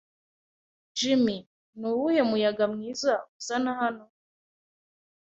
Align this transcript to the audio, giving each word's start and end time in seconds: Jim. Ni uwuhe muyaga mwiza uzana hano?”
Jim. 0.97 1.25
Ni 1.79 1.87
uwuhe 1.91 2.21
muyaga 2.29 2.65
mwiza 2.73 3.13
uzana 3.37 3.71
hano?” 3.81 4.05